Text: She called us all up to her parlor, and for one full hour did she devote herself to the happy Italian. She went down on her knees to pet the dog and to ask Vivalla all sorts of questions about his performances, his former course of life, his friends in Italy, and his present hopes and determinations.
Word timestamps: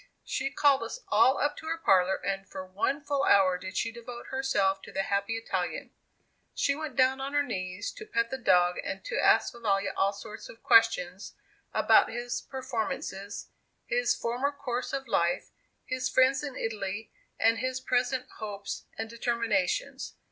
She 0.23 0.49
called 0.49 0.81
us 0.81 1.01
all 1.09 1.37
up 1.37 1.55
to 1.57 1.67
her 1.67 1.77
parlor, 1.77 2.15
and 2.15 2.49
for 2.49 2.65
one 2.65 3.03
full 3.03 3.23
hour 3.23 3.59
did 3.59 3.77
she 3.77 3.91
devote 3.91 4.29
herself 4.31 4.81
to 4.81 4.91
the 4.91 5.03
happy 5.03 5.33
Italian. 5.37 5.91
She 6.55 6.73
went 6.73 6.95
down 6.95 7.21
on 7.21 7.33
her 7.33 7.43
knees 7.43 7.91
to 7.91 8.07
pet 8.07 8.31
the 8.31 8.39
dog 8.39 8.77
and 8.83 9.05
to 9.05 9.19
ask 9.23 9.53
Vivalla 9.53 9.93
all 9.95 10.11
sorts 10.11 10.49
of 10.49 10.63
questions 10.63 11.35
about 11.71 12.09
his 12.09 12.41
performances, 12.41 13.51
his 13.85 14.15
former 14.15 14.51
course 14.51 14.91
of 14.91 15.07
life, 15.07 15.51
his 15.85 16.09
friends 16.09 16.41
in 16.43 16.55
Italy, 16.55 17.11
and 17.39 17.59
his 17.59 17.79
present 17.79 18.25
hopes 18.39 18.85
and 18.97 19.07
determinations. 19.07 20.15